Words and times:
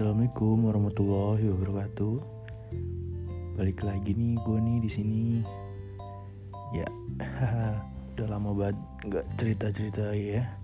Assalamualaikum 0.00 0.64
warahmatullahi 0.64 1.44
wabarakatuh. 1.52 2.14
Balik 3.60 3.84
lagi 3.84 4.16
nih 4.16 4.32
gue 4.48 4.56
nih 4.56 4.78
di 4.80 4.88
sini. 4.88 5.24
Ya, 6.72 6.88
udah 8.16 8.26
lama 8.32 8.56
banget 8.56 8.80
nggak 9.04 9.26
cerita 9.36 9.68
cerita 9.68 10.08
ya. 10.16 10.56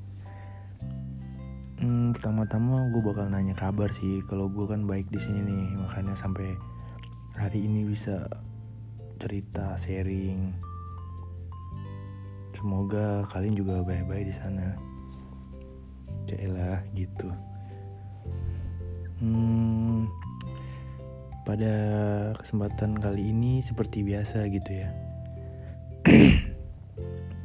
Hmm, 1.84 2.16
pertama-tama 2.16 2.88
gue 2.88 3.02
bakal 3.04 3.28
nanya 3.28 3.52
kabar 3.52 3.92
sih. 3.92 4.24
Kalau 4.24 4.48
gue 4.48 4.64
kan 4.64 4.88
baik 4.88 5.12
di 5.12 5.20
sini 5.20 5.44
nih, 5.44 5.84
makanya 5.84 6.16
sampai 6.16 6.56
hari 7.36 7.60
ini 7.60 7.84
bisa 7.84 8.24
cerita 9.20 9.76
sharing. 9.76 10.56
Semoga 12.56 13.20
kalian 13.28 13.52
juga 13.52 13.84
baik-baik 13.84 14.32
di 14.32 14.34
sana. 14.40 14.72
Cailah 16.24 16.80
gitu. 16.96 17.28
Hmm, 19.16 20.12
pada 21.48 21.74
kesempatan 22.36 23.00
kali 23.00 23.32
ini 23.32 23.64
seperti 23.64 24.04
biasa 24.04 24.44
gitu 24.52 24.70
ya. 24.76 24.92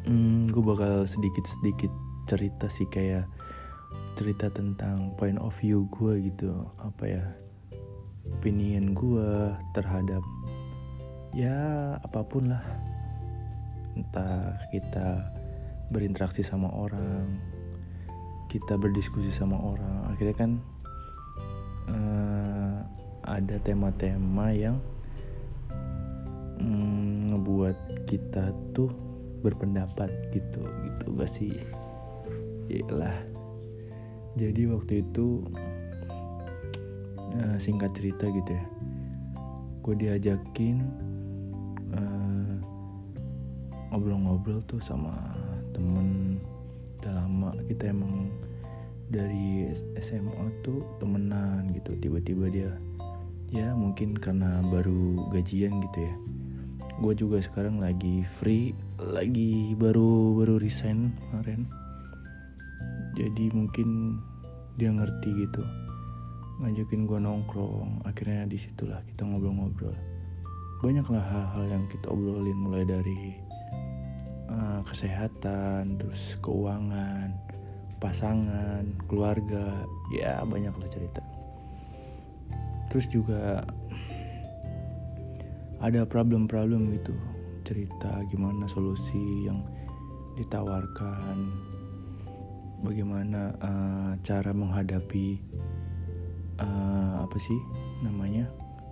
hmm, 0.09 0.52
gue 0.52 0.63
bakal 0.67 1.07
sedikit-sedikit 1.07 1.88
cerita 2.27 2.67
sih 2.67 2.91
kayak 2.91 3.23
cerita 4.20 4.52
tentang 4.52 5.16
point 5.16 5.39
of 5.39 5.55
view 5.63 5.88
gue 5.95 6.27
gitu. 6.27 6.52
Apa 6.84 7.03
ya? 7.07 7.25
Opinion 8.35 8.91
gue 8.91 9.55
terhadap 9.72 10.23
ya 11.31 11.95
apa 12.03 12.19
pun 12.27 12.52
lah. 12.52 12.63
Entah 13.95 14.59
kita 14.75 15.23
berinteraksi 15.88 16.44
sama 16.44 16.67
orang, 16.67 17.39
kita 18.52 18.75
berdiskusi 18.75 19.31
sama 19.31 19.55
orang. 19.55 20.11
Akhirnya 20.11 20.35
kan 20.35 20.52
uh, 21.92 22.80
ada 23.28 23.56
tema-tema 23.61 24.56
yang 24.56 24.80
mm, 26.58 27.31
ngebuat 27.31 28.08
kita 28.08 28.56
tuh 28.72 28.92
berpendapat 29.44 30.09
gitu 30.31 30.64
gitu 30.64 31.06
gak 31.19 31.31
sih? 31.31 31.53
Yalah 32.72 33.16
jadi 34.39 34.72
waktu 34.72 35.03
itu 35.03 35.44
uh, 37.36 37.58
singkat 37.59 37.92
cerita 37.92 38.31
gitu 38.31 38.52
ya. 38.56 38.66
Gue 39.81 39.95
diajakin 39.97 40.78
uh, 41.92 42.56
ngobrol-ngobrol 43.92 44.64
tuh 44.69 44.80
sama 44.80 45.12
temen 45.75 46.39
udah 47.02 47.12
lama. 47.17 47.52
Kita 47.67 47.92
emang 47.92 48.31
dari 49.12 49.67
SMA 50.00 50.64
tuh 50.64 50.80
temenan 51.04 51.76
gitu. 51.76 51.94
Tiba-tiba 52.00 52.48
dia 52.48 52.72
ya 53.52 53.76
mungkin 53.76 54.16
karena 54.16 54.64
baru 54.72 55.28
gajian 55.36 55.84
gitu 55.92 56.00
ya. 56.00 56.16
Gue 57.03 57.14
juga 57.14 57.44
sekarang 57.44 57.84
lagi 57.84 58.23
free 58.23 58.72
lagi 58.95 59.76
baru 59.76 60.40
baru 60.40 60.56
resign 60.58 61.12
kemarin. 61.28 61.68
Jadi 63.20 63.52
mungkin 63.52 64.18
dia 64.80 64.90
ngerti 64.95 65.30
gitu 65.46 65.62
ngajakin 66.62 67.09
gue 67.09 67.20
nongkrong. 67.20 68.06
Akhirnya 68.08 68.48
di 68.48 68.56
situlah 68.56 69.03
kita 69.12 69.28
ngobrol-ngobrol. 69.28 69.98
Banyaklah 70.80 71.22
hal-hal 71.22 71.66
yang 71.78 71.86
kita 71.90 72.09
obrolin 72.09 72.58
mulai 72.58 72.86
dari 72.86 73.38
uh, 74.50 74.81
kesehatan 74.86 75.98
terus 75.98 76.38
keuangan 76.42 77.50
pasangan, 78.02 78.83
keluarga, 79.05 79.85
ya 80.09 80.41
banyak 80.41 80.73
lah 80.73 80.89
cerita. 80.89 81.21
Terus 82.89 83.05
juga 83.07 83.61
ada 85.79 86.01
problem-problem 86.03 86.91
gitu, 86.97 87.13
cerita 87.63 88.25
gimana 88.28 88.66
solusi 88.66 89.47
yang 89.47 89.63
ditawarkan, 90.35 91.38
bagaimana 92.81 93.53
uh, 93.61 94.11
cara 94.25 94.51
menghadapi 94.51 95.38
uh, 96.57 97.23
apa 97.23 97.38
sih 97.38 97.59
namanya 98.01 98.50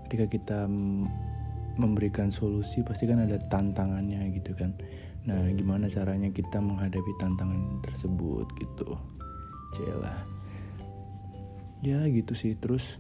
ketika 0.08 0.26
kita 0.30 0.60
memberikan 1.80 2.30
solusi 2.30 2.86
pasti 2.86 3.10
kan 3.10 3.26
ada 3.26 3.42
tantangannya 3.50 4.30
gitu 4.38 4.54
kan 4.54 4.78
Nah, 5.30 5.46
gimana 5.54 5.86
caranya 5.86 6.34
kita 6.34 6.58
menghadapi 6.58 7.14
tantangan 7.22 7.86
tersebut 7.86 8.50
gitu. 8.58 8.98
Cila. 9.78 10.26
Ya 11.86 12.02
gitu 12.10 12.34
sih. 12.34 12.58
Terus 12.58 12.98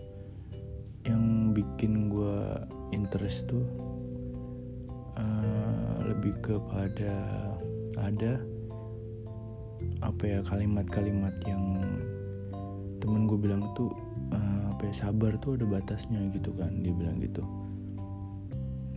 yang 1.10 1.58
bikin 1.58 2.14
gue 2.14 2.38
interest 2.94 3.50
tuh 3.50 3.66
uh, 5.18 5.98
lebih 6.06 6.38
kepada 6.46 7.18
ada 7.98 8.38
apa 10.06 10.24
ya 10.28 10.40
kalimat-kalimat 10.46 11.34
yang 11.50 11.64
temen 13.00 13.26
gue 13.26 13.40
bilang 13.40 13.64
tuh 13.74 13.90
uh, 14.36 14.62
apa 14.76 14.92
ya 14.92 14.94
sabar 15.08 15.34
tuh 15.40 15.56
ada 15.56 15.66
batasnya 15.66 16.20
gitu 16.36 16.52
kan 16.56 16.84
dia 16.84 16.92
bilang 16.92 17.18
gitu 17.24 17.44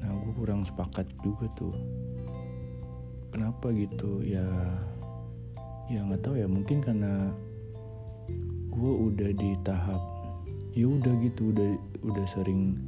nah 0.03 0.10
gue 0.10 0.32
kurang 0.34 0.66
sepakat 0.66 1.06
juga 1.22 1.47
tuh 1.54 1.75
kenapa 3.32 3.72
gitu? 3.72 4.20
Ya 4.20 4.44
ya 5.88 6.04
nggak 6.04 6.22
tahu 6.22 6.38
ya 6.38 6.47
mungkin 6.47 6.84
karena 6.84 7.32
gue 8.72 8.93
udah 9.12 9.31
di 9.37 9.50
tahap 9.66 10.00
ya 10.72 10.88
udah 10.88 11.12
gitu 11.20 11.53
udah 11.53 11.69
udah 12.00 12.25
sering 12.25 12.81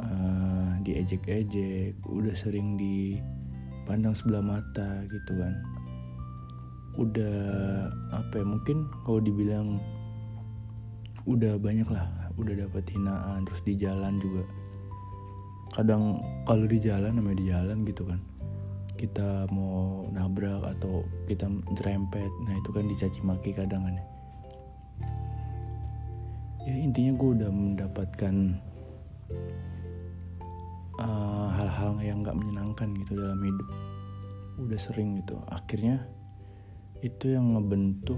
uh, 0.00 0.76
diejek-ejek 0.84 1.96
udah 2.04 2.34
sering 2.36 2.76
dipandang 2.76 4.16
sebelah 4.16 4.42
mata 4.42 5.04
gitu 5.12 5.32
kan. 5.36 5.54
Udah 6.96 7.36
apa 8.16 8.40
ya 8.40 8.46
mungkin 8.46 8.88
kalau 9.04 9.20
dibilang 9.20 9.76
udah 11.24 11.56
banyak 11.56 11.88
lah 11.88 12.04
udah 12.36 12.66
dapat 12.66 12.84
hinaan 12.90 13.44
terus 13.48 13.62
di 13.64 13.76
jalan 13.76 14.20
juga. 14.20 14.44
Kadang 15.74 16.22
kalau 16.46 16.68
di 16.70 16.78
jalan 16.78 17.18
namanya 17.18 17.38
di 17.40 17.46
jalan 17.50 17.82
gitu 17.82 18.06
kan 18.06 18.20
kita 18.94 19.50
mau 19.50 20.06
nabrak 20.14 20.62
atau 20.78 21.02
kita 21.26 21.50
jerempet 21.74 22.30
nah 22.46 22.54
itu 22.54 22.70
kan 22.70 22.84
dicaci 22.86 23.20
maki 23.26 23.50
kadang 23.50 23.82
kan 23.86 23.94
ya. 23.98 24.06
Intinya 26.64 27.12
gue 27.20 27.30
udah 27.36 27.50
mendapatkan 27.52 28.34
uh, 30.96 31.48
hal-hal 31.52 31.92
uh, 32.00 32.04
yang 32.04 32.24
nggak 32.24 32.36
menyenangkan 32.40 32.88
gitu 33.04 33.20
dalam 33.20 33.40
hidup. 33.44 33.68
Udah 34.64 34.78
sering 34.80 35.20
gitu. 35.20 35.36
Akhirnya 35.52 36.08
itu 37.04 37.36
yang 37.36 37.52
ngebentuk 37.52 38.16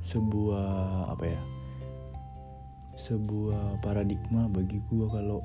sebuah 0.00 1.12
apa 1.12 1.24
ya 1.28 1.40
sebuah 2.96 3.84
paradigma 3.84 4.48
bagi 4.48 4.80
gue 4.88 5.06
kalau 5.12 5.44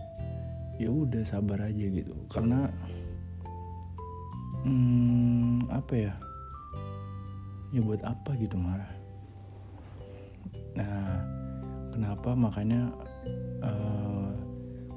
ya 0.79 0.87
udah 0.87 1.27
sabar 1.27 1.67
aja 1.67 1.85
gitu. 1.91 2.15
Karena 2.31 2.71
hmm, 4.63 5.71
apa 5.71 5.93
ya? 5.95 6.13
Ya 7.73 7.81
buat 7.81 8.01
apa 8.05 8.37
gitu 8.37 8.57
marah 8.59 9.03
nah 10.73 11.21
kenapa? 11.93 12.33
Makanya 12.33 12.89
uh, 13.61 14.33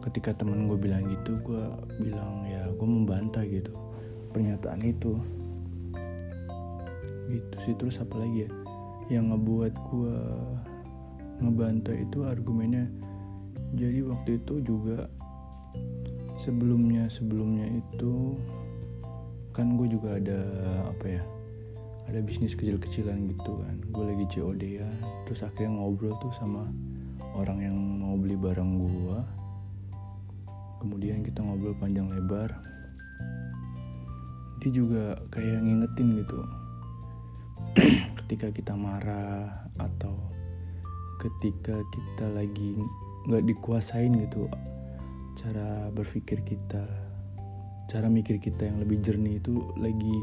ketika 0.08 0.32
temen 0.32 0.68
gue 0.68 0.78
bilang 0.80 1.04
gitu 1.12 1.36
gue 1.44 1.64
bilang 2.00 2.48
ya 2.48 2.64
gue 2.72 2.88
membantah 2.88 3.44
gitu. 3.44 3.72
Pernyataan 4.32 4.80
itu. 4.84 5.20
Gitu 7.28 7.56
sih. 7.64 7.74
Terus 7.76 8.00
apa 8.00 8.16
lagi 8.20 8.48
ya? 8.48 8.50
Yang 9.12 9.24
ngebuat 9.36 9.74
gue 9.92 10.16
ngebantah 11.44 11.96
itu 11.96 12.18
argumennya. 12.24 12.88
Jadi 13.76 14.00
waktu 14.08 14.40
itu 14.40 14.64
juga 14.64 15.10
sebelumnya 16.40 17.10
sebelumnya 17.12 17.68
itu 17.68 18.40
kan 19.56 19.80
gue 19.80 19.88
juga 19.88 20.20
ada 20.20 20.40
apa 20.92 21.16
ya 21.16 21.22
ada 22.06 22.20
bisnis 22.20 22.52
kecil-kecilan 22.52 23.32
gitu 23.32 23.56
kan. 23.64 23.76
Gue 23.88 24.04
lagi 24.12 24.24
COD 24.28 24.62
ya 24.84 24.90
terus 25.24 25.40
akhirnya 25.40 25.80
ngobrol 25.80 26.12
tuh 26.20 26.30
sama 26.36 26.68
orang 27.32 27.64
yang 27.64 27.76
mau 27.76 28.20
beli 28.20 28.36
barang 28.36 28.70
gue 28.76 29.18
kemudian 30.84 31.24
kita 31.24 31.40
ngobrol 31.40 31.72
panjang 31.80 32.12
lebar. 32.12 32.52
Dia 34.60 34.70
juga 34.70 35.16
kayak 35.32 35.64
ngingetin 35.64 36.20
gitu. 36.20 36.40
Ketika 38.20 38.52
kita 38.52 38.76
marah 38.76 39.66
atau 39.80 40.14
ketika 41.16 41.80
kita 41.90 42.26
lagi 42.36 42.76
nggak 43.24 43.44
dikuasain 43.48 44.12
gitu 44.28 44.46
cara 45.34 45.88
berpikir 45.90 46.44
kita 46.44 47.05
cara 47.86 48.10
mikir 48.10 48.42
kita 48.42 48.66
yang 48.66 48.82
lebih 48.82 48.98
jernih 49.02 49.38
itu 49.38 49.54
lagi 49.78 50.16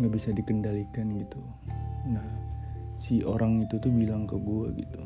nggak 0.00 0.12
bisa 0.12 0.32
dikendalikan 0.32 1.12
gitu. 1.20 1.40
Nah 2.08 2.28
si 2.98 3.20
orang 3.20 3.60
itu 3.62 3.76
tuh 3.78 3.92
bilang 3.92 4.24
ke 4.24 4.38
gue 4.38 4.68
gitu 4.80 5.02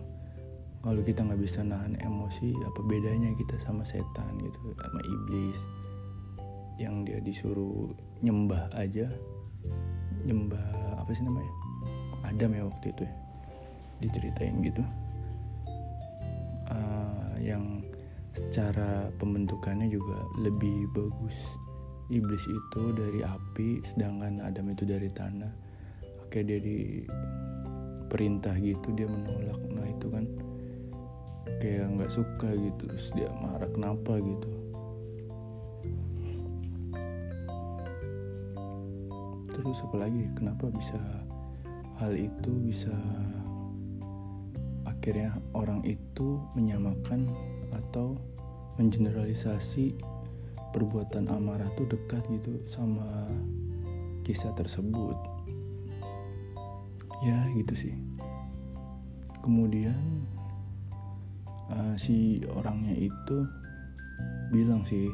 kalau 0.78 1.02
kita 1.02 1.26
nggak 1.26 1.42
bisa 1.42 1.66
nahan 1.66 1.98
emosi 1.98 2.54
apa 2.62 2.80
bedanya 2.86 3.34
kita 3.34 3.58
sama 3.58 3.82
setan 3.82 4.38
gitu 4.38 4.72
sama 4.78 5.00
iblis 5.02 5.58
yang 6.78 7.02
dia 7.02 7.18
disuruh 7.18 7.90
nyembah 8.22 8.70
aja? 8.78 9.10
Nyembah 10.22 10.94
apa 11.02 11.10
sih 11.10 11.26
namanya? 11.26 11.52
Adam 12.22 12.54
ya 12.54 12.62
waktu 12.70 12.86
itu 12.94 13.02
ya 13.02 13.14
diceritain 13.98 14.62
gitu. 14.62 14.82
Uh, 16.70 17.34
yang 17.42 17.82
secara 18.38 19.10
pembentukannya 19.18 19.90
juga 19.90 20.22
lebih 20.38 20.86
bagus. 20.94 21.34
Iblis 22.08 22.44
itu 22.46 22.82
dari 22.94 23.20
api 23.26 23.82
sedangkan 23.82 24.40
Adam 24.40 24.70
itu 24.70 24.86
dari 24.86 25.10
tanah. 25.10 25.50
Oke 26.22 26.46
dia 26.46 26.62
di 26.62 27.02
perintah 28.06 28.54
gitu 28.56 28.94
dia 28.94 29.10
menolak. 29.10 29.58
Nah 29.74 29.86
itu 29.90 30.06
kan 30.08 30.24
kayak 31.58 31.90
nggak 31.98 32.12
suka 32.14 32.48
gitu 32.54 32.82
terus 32.86 33.10
dia 33.12 33.28
marah 33.42 33.68
kenapa? 33.74 34.16
gitu. 34.22 34.50
Terus 39.58 39.78
apalagi 39.82 40.22
kenapa 40.38 40.70
bisa 40.70 41.00
hal 41.98 42.14
itu 42.14 42.52
bisa 42.62 42.94
akhirnya 44.86 45.34
orang 45.50 45.82
itu 45.82 46.38
menyamakan 46.54 47.26
atau 47.72 48.16
mengeneralisasi 48.78 49.98
perbuatan 50.70 51.26
amarah 51.32 51.68
tuh 51.74 51.88
dekat 51.88 52.22
gitu 52.30 52.60
sama 52.70 53.26
kisah 54.22 54.52
tersebut. 54.54 55.16
Ya 57.24 57.48
gitu 57.58 57.74
sih. 57.74 57.94
Kemudian 59.42 60.28
uh, 61.72 61.94
si 61.98 62.44
orangnya 62.52 62.94
itu 62.94 63.38
bilang 64.52 64.84
sih 64.84 65.08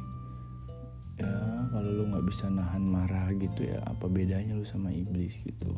ya 1.14 1.30
kalau 1.70 1.90
lu 1.94 2.10
nggak 2.10 2.26
bisa 2.26 2.50
nahan 2.50 2.82
marah 2.82 3.30
gitu 3.38 3.70
ya 3.70 3.78
apa 3.86 4.10
bedanya 4.10 4.58
lu 4.58 4.66
sama 4.66 4.90
iblis? 4.90 5.38
gitu. 5.46 5.70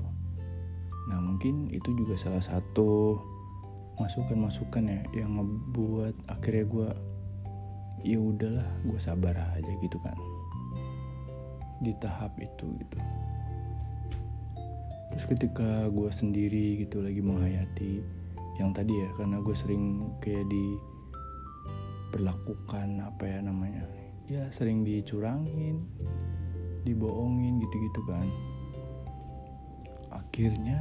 Nah 1.06 1.22
mungkin 1.22 1.70
itu 1.70 1.92
juga 1.94 2.18
salah 2.18 2.42
satu 2.42 3.20
masukan-masukan 3.96 4.84
ya 4.88 5.00
yang 5.24 5.40
ngebuat 5.40 6.14
akhirnya 6.28 6.64
gue 6.68 6.88
ya 8.04 8.18
udahlah 8.20 8.68
gue 8.84 9.00
sabar 9.00 9.34
aja 9.56 9.72
gitu 9.80 9.98
kan. 10.04 10.16
Di 11.80 11.92
tahap 12.00 12.36
itu 12.40 12.66
gitu. 12.80 12.98
Terus 15.12 15.24
ketika 15.32 15.88
gue 15.88 16.10
sendiri 16.12 16.84
gitu 16.84 17.00
lagi 17.00 17.24
menghayati 17.24 18.04
yang 18.60 18.72
tadi 18.76 18.92
ya 18.92 19.08
karena 19.16 19.40
gue 19.40 19.56
sering 19.56 20.12
kayak 20.20 20.44
diperlakukan 22.12 23.00
apa 23.00 23.24
ya 23.24 23.40
namanya 23.44 23.84
ya 24.26 24.48
sering 24.50 24.84
dicurangin 24.84 25.84
dibohongin 26.86 27.58
gitu-gitu 27.64 28.00
kan. 28.06 28.28
Akhirnya 30.14 30.78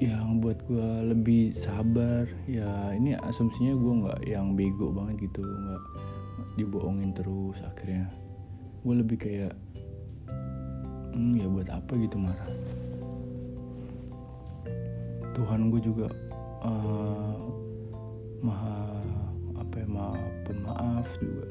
yang 0.00 0.40
buat 0.40 0.56
gue 0.64 1.12
lebih 1.12 1.52
sabar. 1.52 2.24
Ya 2.48 2.96
ini 2.96 3.12
asumsinya 3.20 3.76
gue 3.76 3.92
nggak 4.00 4.20
yang 4.24 4.56
bego 4.56 4.88
banget 4.96 5.28
gitu 5.28 5.44
nggak 5.44 5.82
dibohongin 6.56 7.12
terus 7.12 7.60
akhirnya. 7.60 8.08
Gue 8.80 9.04
lebih 9.04 9.20
kayak 9.20 9.52
hmm, 11.12 11.36
ya 11.36 11.46
buat 11.52 11.68
apa 11.68 11.92
gitu 12.00 12.16
marah 12.16 12.48
Tuhan 15.36 15.68
gue 15.68 15.80
juga 15.84 16.08
uh, 16.64 17.36
maha 18.40 18.98
apa 19.60 19.74
ya 19.84 19.86
maha 19.86 20.16
pemaaf 20.48 21.08
juga. 21.20 21.48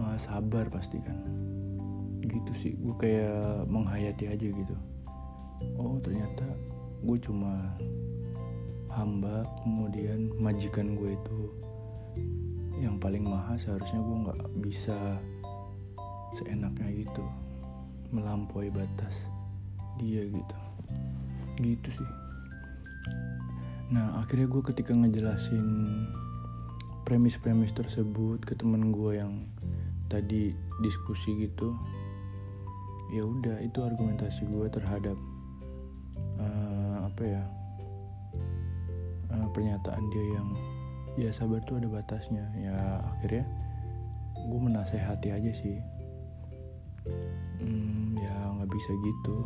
Maha 0.00 0.16
sabar 0.16 0.64
pasti 0.72 0.96
kan. 1.04 1.16
Gitu 2.24 2.52
sih 2.56 2.72
gue 2.76 2.94
kayak 2.96 3.68
menghayati 3.68 4.32
aja 4.32 4.48
gitu 4.48 4.76
oh 5.78 5.98
ternyata 6.02 6.46
gue 7.02 7.18
cuma 7.22 7.74
hamba 8.92 9.46
kemudian 9.62 10.32
majikan 10.38 10.98
gue 10.98 11.14
itu 11.14 11.40
yang 12.78 12.98
paling 12.98 13.26
mahal 13.26 13.58
seharusnya 13.58 14.00
gue 14.02 14.16
nggak 14.26 14.42
bisa 14.62 14.98
seenaknya 16.34 17.06
gitu 17.06 17.24
melampaui 18.14 18.72
batas 18.72 19.28
dia 19.98 20.24
gitu. 20.24 20.56
Gitu 21.58 21.88
sih. 21.90 22.10
Nah 23.92 24.22
akhirnya 24.22 24.46
gue 24.46 24.62
ketika 24.62 24.94
ngejelasin 24.94 25.66
premis-premis 27.02 27.72
tersebut 27.74 28.44
ke 28.44 28.54
temen 28.54 28.92
gue 28.94 29.18
yang 29.18 29.48
tadi 30.08 30.52
diskusi 30.84 31.48
gitu 31.48 31.72
ya 33.08 33.24
udah 33.24 33.64
itu 33.64 33.80
argumentasi 33.80 34.44
gue 34.44 34.68
terhadap 34.68 35.16
uh, 36.40 36.96
apa 37.08 37.22
ya? 37.24 37.42
Uh, 39.28 39.48
pernyataan 39.52 40.04
dia 40.12 40.24
yang 40.34 40.48
ya 41.18 41.30
sabar 41.34 41.60
tuh 41.66 41.82
ada 41.82 41.88
batasnya. 41.90 42.44
Ya 42.56 43.02
akhirnya 43.16 43.44
gue 44.38 44.60
menasehati 44.60 45.28
aja 45.34 45.52
sih. 45.52 45.78
Hmm, 47.58 48.14
ya 48.16 48.34
nggak 48.54 48.70
bisa 48.70 48.90
gitu. 49.02 49.36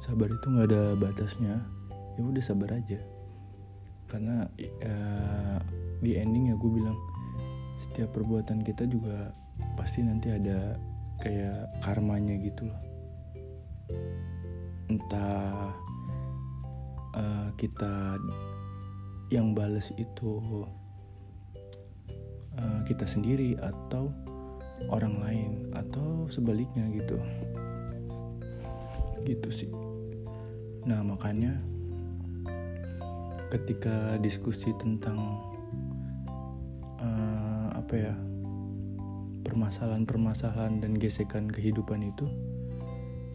Sabar 0.00 0.28
itu 0.32 0.46
nggak 0.46 0.66
ada 0.72 0.82
batasnya. 0.96 1.54
Ya 2.16 2.22
udah 2.24 2.42
sabar 2.42 2.72
aja. 2.72 3.00
Karena 4.06 4.48
uh, 4.86 5.58
di 6.00 6.16
ending 6.16 6.52
ya 6.52 6.56
gue 6.56 6.70
bilang 6.70 6.96
setiap 7.82 8.12
perbuatan 8.12 8.60
kita 8.64 8.84
juga 8.88 9.32
pasti 9.76 10.04
nanti 10.04 10.28
ada 10.28 10.76
kayak 11.20 11.80
karmanya 11.80 12.36
gitu 12.44 12.68
loh 12.68 12.95
entah 14.86 15.74
uh, 17.14 17.48
kita 17.58 18.20
yang 19.34 19.56
bales 19.56 19.90
itu 19.98 20.62
uh, 22.54 22.80
kita 22.86 23.06
sendiri 23.06 23.58
atau 23.58 24.14
orang 24.92 25.18
lain 25.18 25.52
atau 25.74 26.30
sebaliknya 26.30 26.86
gitu. 26.94 27.18
Gitu 29.26 29.48
sih. 29.50 29.72
Nah 30.86 31.02
makanya 31.02 31.58
ketika 33.50 34.20
diskusi 34.22 34.70
tentang 34.78 35.18
uh, 37.02 37.68
apa 37.74 37.94
ya 37.94 38.14
permasalahan-permasalahan 39.46 40.82
dan 40.82 40.98
gesekan 40.98 41.46
kehidupan 41.46 42.02
itu 42.02 42.26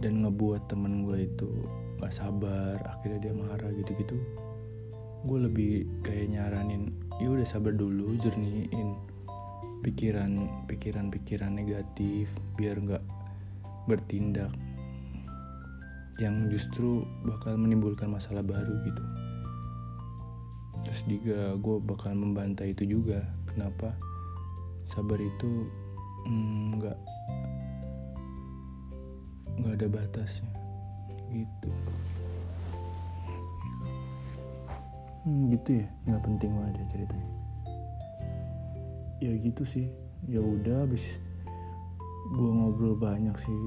dan 0.02 0.26
ngebuat 0.26 0.68
temen 0.68 1.06
gue 1.06 1.30
itu 1.30 1.50
gak 2.02 2.12
sabar 2.12 2.82
akhirnya 2.98 3.30
dia 3.30 3.34
marah 3.38 3.70
gitu-gitu 3.78 4.18
gue 5.22 5.40
lebih 5.46 5.86
kayak 6.02 6.34
nyaranin 6.34 6.90
ya 7.22 7.30
udah 7.30 7.46
sabar 7.46 7.78
dulu 7.78 8.18
jernihin 8.18 8.98
pikiran 9.86 10.66
pikiran 10.66 11.14
pikiran 11.14 11.54
negatif 11.54 12.30
biar 12.58 12.82
nggak 12.82 13.06
bertindak 13.86 14.50
yang 16.22 16.54
justru 16.54 17.02
bakal 17.26 17.58
menimbulkan 17.58 18.14
masalah 18.14 18.46
baru 18.46 18.78
gitu. 18.86 19.04
Terus 20.86 21.02
juga 21.10 21.40
gue 21.58 21.78
bakal 21.82 22.14
membantai 22.14 22.78
itu 22.78 22.86
juga 22.86 23.26
kenapa 23.50 23.98
sabar 24.94 25.18
itu 25.18 25.66
mm, 26.30 26.78
nggak 26.78 26.98
mm, 26.98 27.11
nggak 29.62 29.76
ada 29.78 29.88
batasnya. 29.88 30.52
Gitu. 31.30 31.70
Hmm, 35.22 35.54
gitu 35.54 35.70
ya? 35.86 35.88
Nggak 36.10 36.24
penting 36.26 36.52
banget 36.58 36.74
ya 36.82 36.86
ceritanya. 36.98 37.32
Ya 39.22 39.32
gitu 39.38 39.64
sih. 39.64 39.88
Ya 40.26 40.42
udah 40.42 40.90
habis 40.90 41.22
gue 42.34 42.50
ngobrol 42.50 42.98
banyak 42.98 43.38
sih. 43.38 43.60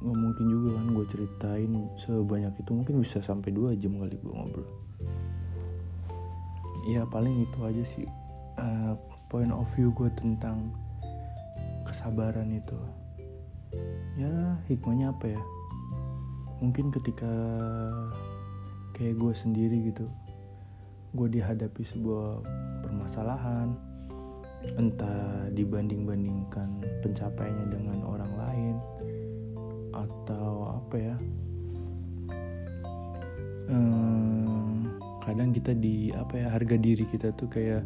Nggak 0.00 0.18
mungkin 0.18 0.46
juga 0.48 0.68
kan 0.80 0.86
gue 0.96 1.06
ceritain 1.12 1.72
sebanyak 2.00 2.54
itu. 2.56 2.70
Mungkin 2.72 2.94
bisa 3.04 3.20
sampai 3.20 3.52
dua 3.52 3.76
jam 3.76 4.00
kali 4.00 4.16
gue 4.16 4.32
ngobrol. 4.32 4.68
Ya 6.88 7.06
paling 7.06 7.46
itu 7.46 7.58
aja 7.62 7.84
sih 7.86 8.08
uh, 8.58 8.98
point 9.30 9.52
of 9.52 9.68
view 9.76 9.94
gue 9.94 10.10
tentang 10.18 10.74
kesabaran 11.86 12.50
itu 12.50 12.76
ya 14.18 14.58
hikmahnya 14.68 15.12
apa 15.12 15.36
ya? 15.36 15.42
Mungkin 16.62 16.94
ketika 16.94 17.32
kayak 18.94 19.18
gue 19.18 19.32
sendiri 19.34 19.90
gitu 19.90 20.06
gue 21.12 21.28
dihadapi 21.28 21.84
sebuah 21.84 22.40
permasalahan 22.80 23.76
entah 24.80 25.50
dibanding-bandingkan 25.52 26.80
pencapaiannya 27.04 27.66
dengan 27.68 27.98
orang 28.06 28.32
lain 28.38 28.74
atau 29.92 30.80
apa 30.80 30.96
ya? 30.96 31.16
Ehm, 33.68 34.88
kadang 35.20 35.52
kita 35.52 35.76
di 35.76 36.14
apa 36.16 36.40
ya 36.40 36.48
harga 36.48 36.76
diri 36.80 37.04
kita 37.04 37.34
tuh 37.36 37.50
kayak 37.52 37.84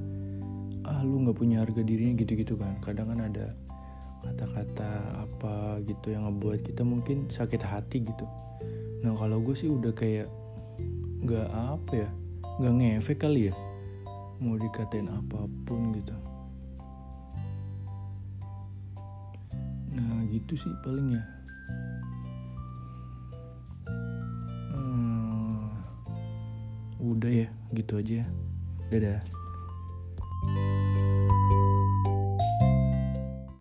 ah 0.87 1.03
lu 1.03 1.27
nggak 1.27 1.35
punya 1.35 1.67
harga 1.67 1.83
dirinya 1.83 2.15
gitu-gitu 2.23 2.55
kan. 2.55 2.79
Kadang 2.85 3.11
kan 3.11 3.27
ada 3.27 3.57
kata-kata 4.27 4.91
apa 5.23 5.79
gitu 5.87 6.11
yang 6.11 6.27
ngebuat 6.27 6.67
kita 6.67 6.83
mungkin 6.83 7.31
sakit 7.31 7.63
hati 7.63 8.03
gitu. 8.03 8.27
Nah 9.07 9.15
kalau 9.15 9.39
gue 9.39 9.55
sih 9.55 9.71
udah 9.71 9.95
kayak 9.95 10.27
nggak 11.23 11.49
apa 11.51 11.93
ya 11.95 12.11
nggak 12.59 12.75
ngefek 12.79 13.19
kali 13.23 13.51
ya 13.51 13.55
mau 14.43 14.59
dikatain 14.59 15.09
apa 15.09 15.49
pun 15.65 15.97
gitu. 15.97 16.15
Nah 19.97 20.27
gitu 20.29 20.53
sih 20.59 20.73
paling 20.85 21.17
ya. 21.17 21.25
Hmm, 24.75 25.73
udah 27.01 27.33
ya 27.33 27.49
gitu 27.73 28.03
aja 28.03 28.25
ya. 28.25 28.27
Dadah 28.93 29.46